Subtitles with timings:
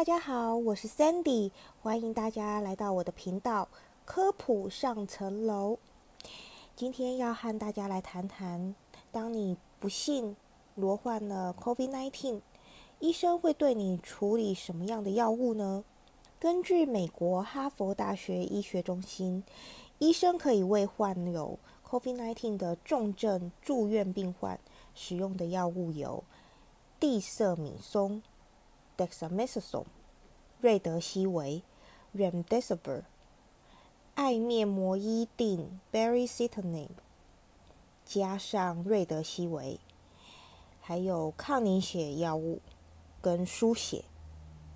[0.00, 1.50] 大家好，我是 Sandy，
[1.82, 3.68] 欢迎大家来到我的频道
[4.06, 5.78] 科普上层楼。
[6.74, 8.74] 今天要和大家来谈谈，
[9.12, 10.34] 当你不幸
[10.74, 12.40] 罹患了 COVID-19，
[13.00, 15.84] 医生会对你处理什么样的药物呢？
[16.38, 19.44] 根据美国哈佛大学医学中心，
[19.98, 24.58] 医生可以为患有 COVID-19 的重症住院病患
[24.94, 26.24] 使用的药物有
[26.98, 28.22] 地塞米松。
[28.96, 29.86] dexamethasone、
[30.60, 31.62] 瑞德西韦、
[32.14, 33.04] remdesivir、
[34.14, 36.90] 艾面膜伊定 baricitinib，
[38.04, 39.80] 加上瑞德西韦，
[40.82, 42.60] 还有抗凝血药物
[43.22, 44.04] 跟输血。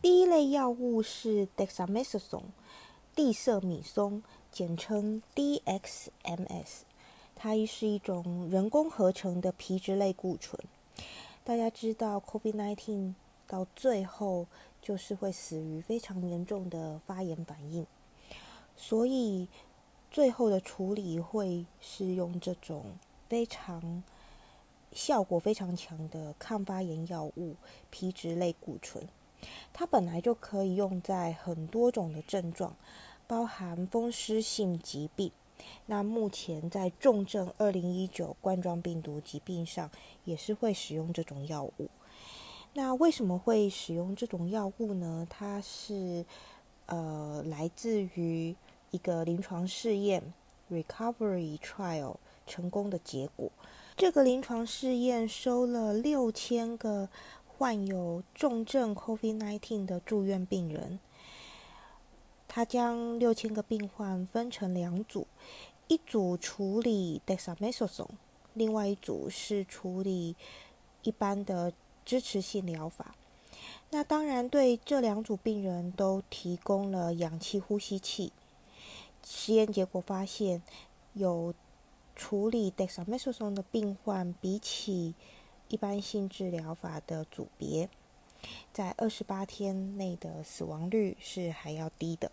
[0.00, 2.44] 第一类药物是 dexamethasone，
[3.16, 6.82] 地塞米松，简称 DXMS，
[7.34, 10.62] 它是一种人工合成的皮质类固醇。
[11.42, 13.14] 大家知道 COVID-19。
[13.44, 14.46] 到最后
[14.82, 17.86] 就是会死于非常严重的发炎反应，
[18.76, 19.48] 所以
[20.10, 22.84] 最后的处理会是用这种
[23.28, 24.02] 非常
[24.92, 27.54] 效果非常强的抗发炎药物
[27.90, 29.08] 皮质类固醇。
[29.72, 32.76] 它本来就可以用在很多种的症状，
[33.26, 35.30] 包含风湿性疾病。
[35.86, 39.88] 那目前在重症二零一九冠状病毒疾病上
[40.24, 41.88] 也是会使用这种药物。
[42.74, 45.26] 那为什么会使用这种药物呢？
[45.28, 46.24] 它是
[46.86, 48.56] 呃来自于
[48.90, 50.32] 一个临床试验
[50.70, 53.50] （recovery trial） 成功的结果。
[53.94, 57.10] 这个临床试验收了六千个
[57.46, 60.98] 患有重症 COVID-19 的住院病人，
[62.48, 65.26] 他将六千个病患分成两组，
[65.88, 68.08] 一组处理 dexamethasone，
[68.54, 70.34] 另外一组是处理
[71.02, 71.70] 一般的。
[72.04, 73.14] 支持性疗法，
[73.90, 78.32] 那当然对这两组病人都提供了氧气呼吸器。
[79.24, 80.62] 实验结果发现，
[81.14, 81.54] 有
[82.16, 85.14] 处理 dexamethasone 的病患，比起
[85.68, 87.88] 一般性治疗法的组别，
[88.72, 92.32] 在二十八天内的死亡率是还要低的。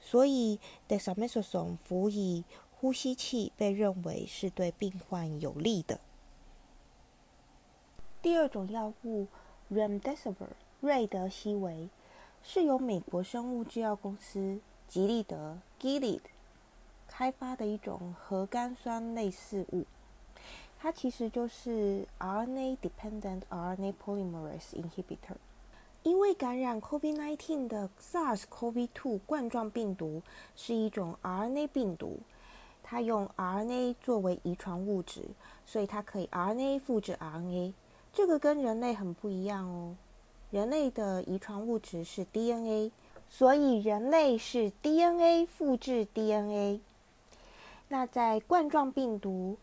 [0.00, 5.98] 所以 dexamethasone 辅以呼吸器被认为是对病患有利的。
[8.28, 9.26] 第二种药物
[9.72, 10.48] remdesivir
[10.82, 11.88] 瑞德西韦
[12.42, 16.20] 是由美国生物制药公司吉利德 Gilead
[17.06, 19.86] 开发的一种核苷酸类似物，
[20.78, 25.38] 它其实就是 RNA-dependent RNA polymerase inhibitor。
[26.02, 30.20] 因为感染 COVID-19 的 SARS-CoV-2 冠状病毒
[30.54, 32.20] 是一种 RNA 病毒，
[32.82, 35.24] 它用 RNA 作为遗传物质，
[35.64, 37.72] 所以它可以 RNA 复制 RNA。
[38.12, 39.94] 这个跟人类很不一样哦，
[40.50, 42.90] 人类的遗传物质是 DNA，
[43.30, 46.80] 所以人类是 DNA 复制 DNA。
[47.88, 49.56] 那在冠状病毒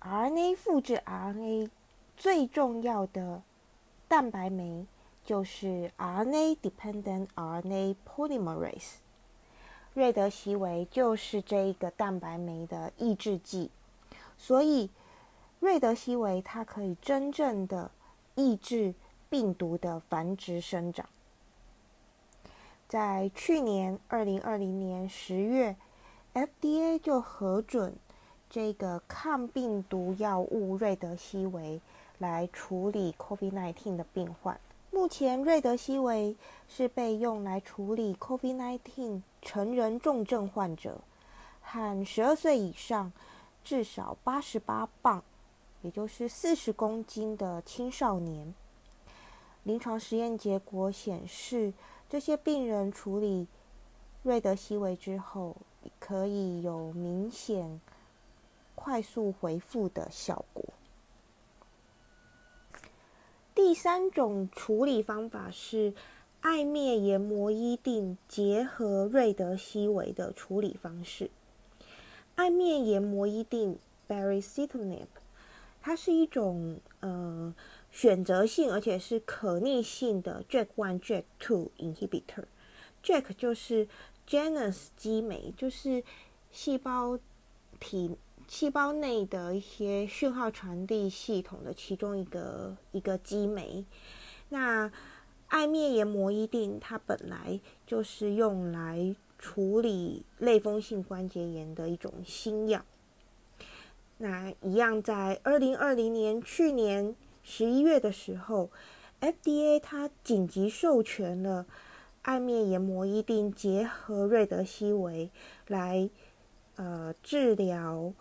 [0.00, 1.68] ，RNA 复制 RNA
[2.16, 3.42] 最重要的
[4.08, 4.86] 蛋白酶
[5.24, 8.94] 就是 RNA-dependent RNA polymerase，
[9.92, 13.70] 瑞德西韦就是这一个蛋白酶的抑制剂，
[14.38, 14.88] 所以。
[15.62, 17.88] 瑞德西韦它可以真正的
[18.34, 18.92] 抑制
[19.30, 21.08] 病毒的繁殖生长。
[22.88, 25.76] 在去年二零二零年十月
[26.34, 27.94] ，FDA 就核准
[28.50, 31.80] 这个抗病毒药物瑞德西韦
[32.18, 34.58] 来处理 COVID-19 的病患。
[34.90, 36.36] 目前，瑞德西韦
[36.68, 40.98] 是被用来处理 COVID-19 成人重症患者
[41.60, 43.12] 和十二岁以上
[43.62, 45.22] 至少八十八磅。
[45.82, 48.54] 也就是四十公斤的青少年，
[49.64, 51.72] 临床实验结果显示，
[52.08, 53.48] 这些病人处理
[54.22, 55.56] 瑞德西韦之后，
[55.98, 57.80] 可以有明显
[58.74, 60.64] 快速恢复的效果。
[63.54, 65.92] 第三种处理方法是
[66.40, 71.30] 艾灭研磨伊定结合瑞德西韦的处理方式。
[72.34, 73.78] 艾灭研磨伊定
[74.08, 75.06] （baricitinib）。
[75.82, 77.54] 它是一种呃
[77.90, 82.44] 选择性而且是可逆性的 Jack one Jack two inhibitor。
[83.02, 83.88] Jack 就是
[84.26, 86.02] Janus 基酶，就是
[86.52, 87.18] 细胞
[87.80, 93.84] 体细胞内的一些讯号传递系统的其中一个一个基酶。
[94.50, 94.92] 那
[95.48, 102.84] 艾灭炎膜一定，它本来就是用来处理类风性关节炎的一种新药。
[104.22, 108.70] 那一样，在二零二零年去年十一月的时候
[109.20, 111.66] FDA 它紧急授权了
[112.22, 115.28] 艾面研磨一定结合瑞德西韦
[115.66, 116.08] 来
[116.76, 118.12] 呃治疗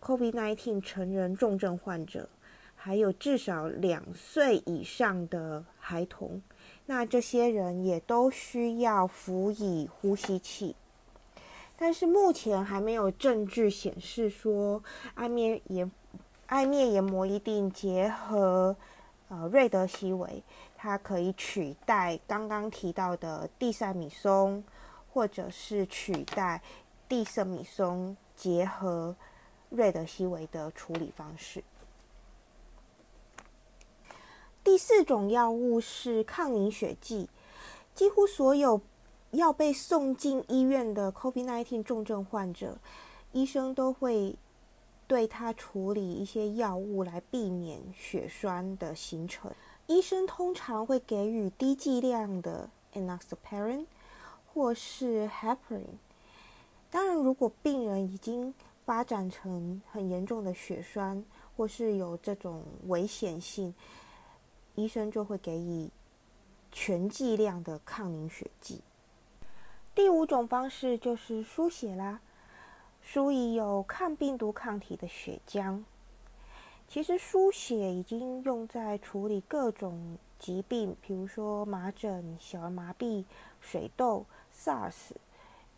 [0.00, 2.30] COVID-19 成人重症患者，
[2.74, 6.40] 还有至少两岁以上的孩童。
[6.86, 10.74] 那这些人也都需要辅以呼吸器，
[11.76, 14.82] 但是目前还没有证据显示说
[15.14, 15.90] 艾面研
[16.46, 18.74] 艾面研磨一定结合
[19.28, 20.42] 呃瑞德西韦，
[20.76, 24.64] 它可以取代刚刚提到的地塞米松，
[25.12, 26.62] 或者是取代
[27.08, 29.14] 地塞米松结合
[29.68, 31.62] 瑞德西韦的处理方式。
[34.62, 37.28] 第四种药物是抗凝血剂，
[37.94, 38.80] 几乎所有
[39.36, 42.78] 要被送进医院的 COVID-19 重症患者，
[43.32, 44.36] 医生都会
[45.06, 49.50] 对他处理一些药物来避免血栓的形成。
[49.86, 53.86] 医生通常会给予低剂量的 enoxaparin
[54.52, 55.84] 或是 heparin。
[56.90, 58.52] 当然，如果病人已经
[58.84, 61.24] 发展成很严重的血栓，
[61.56, 63.74] 或是有这种危险性，
[64.74, 65.88] 医生就会给予
[66.72, 68.80] 全剂量的抗凝血剂。
[70.16, 72.20] 五种方式就是输血啦，
[73.02, 75.84] 输以有抗病毒抗体的血浆。
[76.88, 83.24] 其实输血已经用在处理各种疾病，比如说麻疹、小儿麻痹、
[83.60, 84.24] 水痘、
[84.54, 85.10] SARS，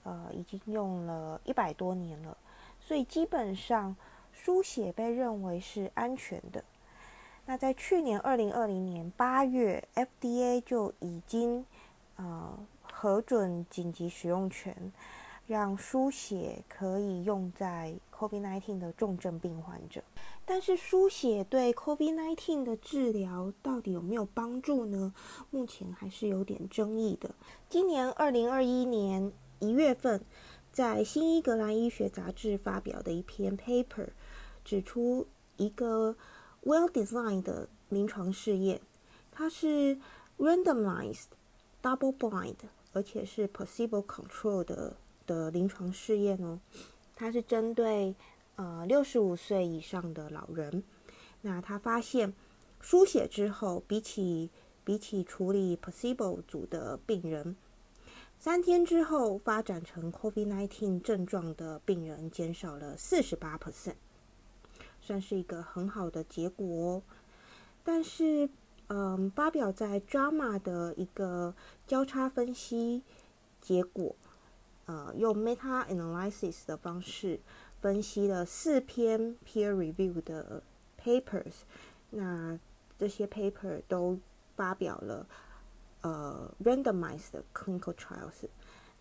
[0.05, 2.37] 呃，已经用了一百多年了，
[2.79, 3.97] 所以基本上
[4.33, 6.63] 输血被认为是安全的。
[7.47, 11.67] 那在去年二零二零年八月，FDA 就已经
[12.17, 12.57] 呃
[13.01, 14.93] 核准紧急使用权，
[15.47, 20.03] 让输血可以用在 COVID-19 的重症病患者。
[20.45, 25.15] 但是输血对 COVID-19 的治疗到底有没有帮助呢？
[25.51, 27.31] 目前还是有点争议的。
[27.69, 29.31] 今年二零二一年
[29.61, 30.21] 一月份，
[30.73, 34.09] 在《新英格兰医学杂志》发表的一篇 paper
[34.65, 36.17] 指出一个。
[36.65, 38.81] Well-designed 的临床试验，
[39.31, 39.97] 它是
[40.39, 41.27] randomized,
[41.81, 42.57] double-blind，
[42.93, 44.97] 而且是 placebo control 的
[45.27, 46.59] 的临床试验哦。
[47.15, 48.15] 它是针对
[48.57, 50.83] 呃六十五岁以上的老人。
[51.43, 52.33] 那他发现
[52.81, 54.51] 输血之后，比起
[54.85, 57.57] 比起处理 placebo 组的病人，
[58.39, 63.95] 三天之后发展成 COVID-19 症状的病人减少了四十八 percent。
[65.01, 67.03] 算是一个很好的结果哦，
[67.85, 68.51] 但是，
[68.89, 71.55] 嗯，发表在《Drama》的一个
[71.87, 73.03] 交叉分析
[73.61, 74.17] 结果，
[74.87, 77.41] 呃，用 meta analysis 的方式
[77.81, 80.63] 分析了四篇 peer review 的
[81.03, 81.53] papers，
[82.11, 82.59] 那
[82.99, 84.19] 这些 paper 都
[84.57, 85.27] 发表了
[86.01, 88.49] 呃 randomized clinical trials，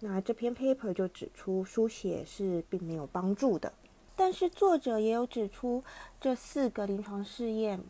[0.02, 3.72] 那这篇 paper 就指出书写是并没有帮助的。
[4.18, 5.84] 但是作者也有指出，
[6.20, 7.82] 这四个临床试验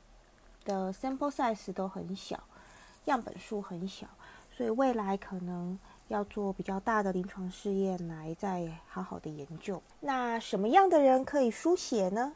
[0.68, 2.38] 的 sample size 都很小，
[3.06, 4.06] 样本数很小，
[4.52, 5.80] 所以未来可能
[6.10, 9.82] 要做比较大的临床试验来再好好的研究。
[10.02, 12.34] 那什么样的人可以输血呢？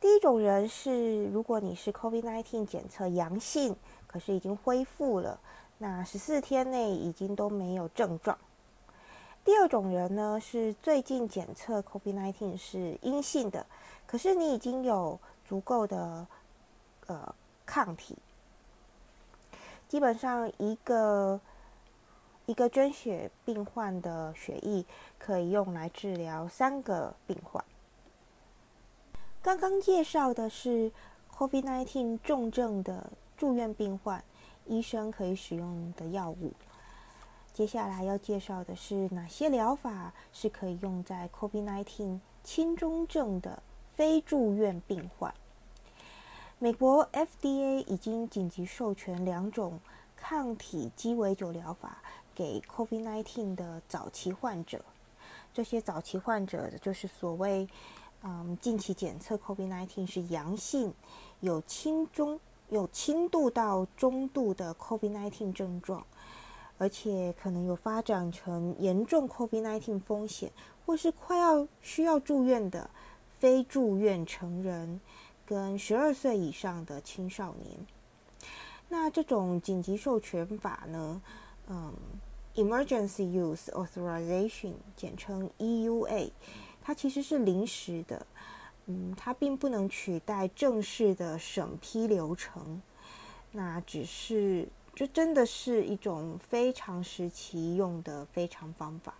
[0.00, 5.38] 第一种人是，如果你是 COVID-19 检测阳性，可是已经恢复了，
[5.78, 8.36] 那十四天内已经都没有症状。
[9.44, 13.66] 第二种人呢，是最近检测 COVID-19 是阴性的，
[14.06, 16.26] 可是你已经有足够的
[17.06, 17.34] 呃
[17.66, 18.16] 抗体，
[19.88, 21.40] 基本上一个
[22.46, 24.84] 一个捐血病患的血液
[25.18, 27.64] 可以用来治疗三个病患。
[29.42, 30.92] 刚刚介绍的是
[31.36, 34.22] COVID-19 重症的住院病患，
[34.66, 36.52] 医生可以使用的药物。
[37.52, 43.62] 接下来要介绍的是哪些疗法是可以用在 COVID-19 轻中症的
[43.94, 45.34] 非住院病患？
[46.62, 49.80] 美国 FDA 已经紧急授权两种
[50.14, 52.00] 抗体鸡尾酒疗法
[52.36, 54.80] 给 COVID-19 的早期患者。
[55.52, 57.66] 这些早期患者就是所谓
[58.22, 60.94] 嗯近期检测 COVID-19 是阳性，
[61.40, 62.38] 有轻中
[62.68, 66.06] 有轻度到中度的 COVID-19 症状。
[66.78, 70.52] 而且可能有发展成严重 COVID-19 风险，
[70.86, 72.88] 或是快要需要住院的
[73.40, 75.00] 非住院成人，
[75.52, 77.76] 跟十二岁以上的青少年。
[78.88, 81.20] 那这种紧急授权法呢？
[81.68, 81.92] 嗯
[82.54, 86.30] ，Emergency Use Authorization，简称 EUA，
[86.80, 88.26] 它其实是临时的，
[88.86, 92.80] 嗯，它并不能取代正式的审批流程。
[93.50, 99.12] 那只是，这真的是一种非常时期用的非常方法。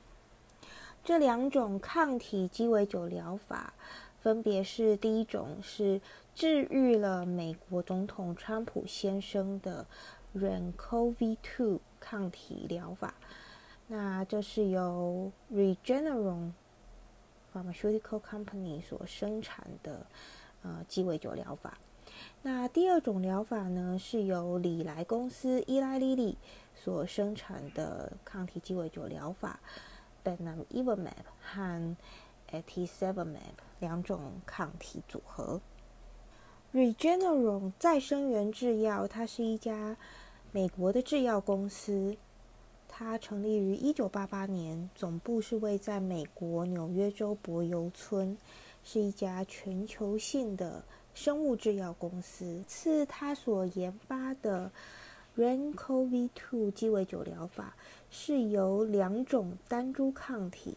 [1.04, 3.74] 这两种抗体鸡尾酒疗法，
[4.22, 6.00] 分别是第一种是
[6.32, 9.84] 治愈了美国总统川普先生的
[10.36, 13.14] REN-CoV-2 抗体疗法。
[13.88, 16.52] 那这是由 Regeneron
[17.52, 20.06] Pharmaceutical Company 所生产的
[20.62, 21.76] 呃鸡尾酒疗法。
[22.42, 26.38] 那第二种疗法呢，是由李来公司伊拉莉莉
[26.76, 29.58] 所生产的抗体鸡尾酒疗法
[30.22, 31.96] b e n a m i v a m a b 和
[32.52, 33.36] Atezolizumab
[33.80, 35.60] 两种抗体组合。
[36.72, 39.96] Regeneron 再生元制药，它是一家
[40.52, 42.16] 美国的制药公司。
[42.94, 48.36] 它成立于一九八八年，总部是位在美国纽约州柏油村，
[48.84, 52.62] 是一家全球性的生物制药公司。
[52.66, 54.70] 次，它所研发的
[55.36, 57.74] REN-CoV-2 鸡尾酒疗法
[58.10, 60.76] 是由两种单株抗体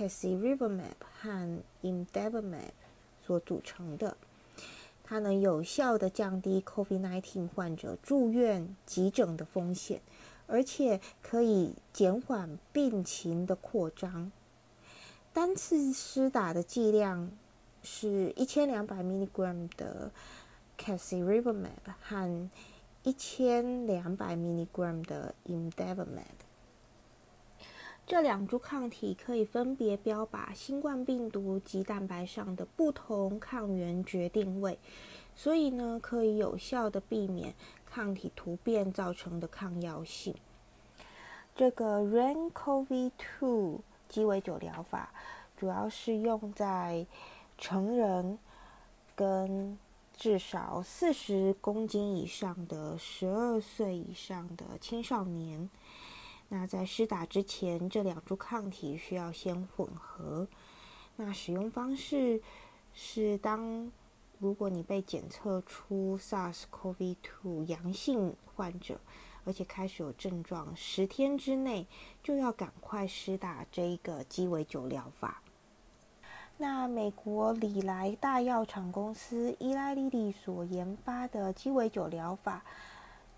[0.00, 2.70] Casirivimab 和 Imdevimab
[3.22, 4.16] 所组成的，
[5.04, 10.00] 它能有效的降低 COVID-19 患者住院急诊的风险。
[10.52, 14.32] 而且可以减缓病情的扩张。
[15.32, 17.30] 单次施打的剂量
[17.84, 20.10] 是一千两百 milligram 的
[20.76, 22.50] Casirivimab 和
[23.04, 26.49] 一千两百 milligram 的 Imdevimab。
[28.10, 34.76] 这两株抗体可以分别标靶新冠病毒及蛋白上的不同抗原决定位，
[35.36, 37.54] 所以呢，可以有效的避免。
[37.86, 40.34] 抗体突变造成的抗药性。
[41.54, 45.12] 这个 REN-CoV-2 鸡尾酒疗法
[45.56, 47.06] 主要是用在
[47.58, 48.40] 成人
[49.14, 49.78] 跟
[50.16, 55.70] 至少四十公斤以上的十二岁以上的青少年。
[56.50, 60.46] 那在施打之前，这两株抗体需要先混合。
[61.16, 62.42] 那使用方式
[62.92, 63.90] 是当。
[64.38, 68.98] 如果你被检测出 SARS-CoV-2 阳性患者，
[69.44, 71.86] 而且开始有症状，十天之内
[72.22, 75.42] 就要赶快施打这一个鸡尾酒疗法。
[76.56, 82.64] 那美国里来大药厂公司伊拉利利所研发的鸡尾酒疗法，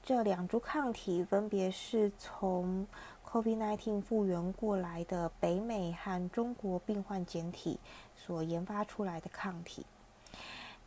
[0.04, 2.84] 这两株抗体分别是从
[3.24, 7.78] COVID-19 复原过来的北美和中国病患简体
[8.16, 9.86] 所研发出来的抗体。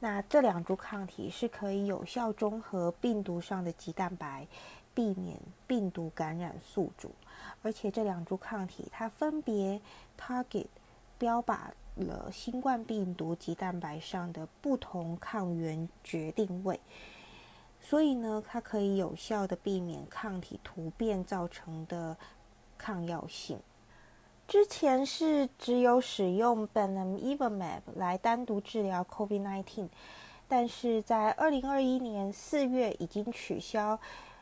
[0.01, 4.45] 那这两株抗体是可以有效中和病毒上的棘蛋白，
[4.93, 7.11] 避免病毒感染宿主。
[7.63, 9.79] 而且这两株抗体它分别
[10.19, 10.67] target
[11.17, 16.77] 标靶了新冠病毒棘蛋白上的不同抗原决定位，
[17.87, 22.17] 所以呢，它可以有效的避免抗体突变造成的
[22.79, 23.59] 抗药性。
[24.47, 29.87] 之前是只有使用 Bemnifosbuvir 来单独治疗 COVID-19，
[30.47, 33.99] 但是在二零二一年四月已经取消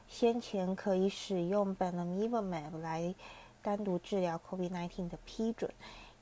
[0.08, 3.14] 先前可以使用 Bemnifosbuvir 来
[3.62, 5.70] 单独治疗 COVID-19 的批准，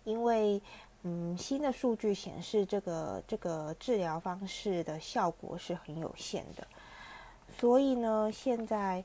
[0.05, 0.59] 因为
[1.03, 6.67] 嗯新的数据显示这个这个治疗方式的效果是很有限的，
[7.51, 9.03] 所以呢现在。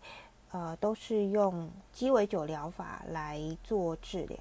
[0.52, 4.38] 呃，都是用鸡尾酒疗法来做治疗。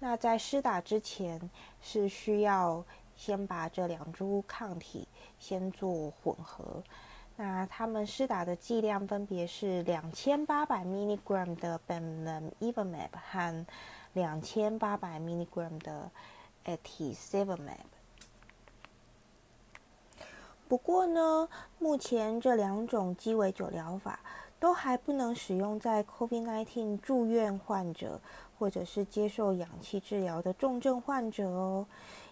[0.00, 1.38] 那在施打之前，
[1.80, 2.82] 是需要
[3.14, 5.06] 先把这两株抗体
[5.38, 6.82] 先做混合。
[7.36, 13.66] 那他们施打的剂量分别是两千八百 milligram 的 Bemnifosbuvir 和
[14.14, 16.10] 两千八百 milligram 的
[16.64, 17.93] Atezolizumab。
[20.68, 24.20] 不过呢，目前这两种鸡尾酒疗法。
[24.60, 28.18] 都还不能使用在 COVID-19 住院患者，
[28.58, 31.86] 或者是接受氧气治疗的重症患者哦，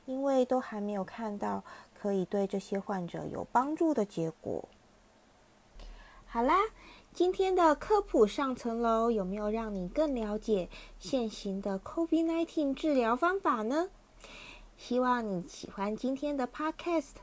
[0.07, 1.62] 因为都还没有看到
[1.93, 4.67] 可以对这些患者有帮助的结果。
[6.25, 6.57] 好啦，
[7.12, 13.91] 今天的科普上层楼有没有让你更了解现行的 COVID-19 治疗方法呢？
[14.79, 17.17] 希望你喜欢今天的 Podcast，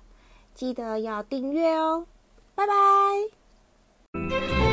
[0.53, 2.05] 记得要订阅哦，
[2.55, 4.68] 拜拜。